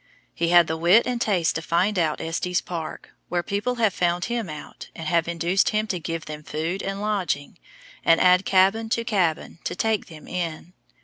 He 0.33 0.47
had 0.47 0.65
the 0.65 0.77
wit 0.77 1.05
and 1.05 1.21
taste 1.21 1.53
to 1.53 1.61
find 1.61 1.99
out 1.99 2.19
Estes 2.19 2.59
Park, 2.59 3.11
where 3.29 3.43
people 3.43 3.75
have 3.75 3.93
found 3.93 4.25
him 4.25 4.49
out, 4.49 4.89
and 4.95 5.05
have 5.07 5.27
induced 5.27 5.69
him 5.69 5.85
to 5.85 5.99
give 5.99 6.25
them 6.25 6.41
food 6.41 6.81
and 6.81 6.99
lodging, 6.99 7.59
and 8.03 8.19
add 8.19 8.43
cabin 8.43 8.89
to 8.89 9.03
cabin 9.03 9.59
to 9.63 9.75
take 9.75 10.07
them 10.07 10.27
in. 10.27 10.73